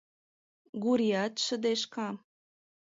—Гурият 0.83 1.33
шыдешка. 1.45 2.07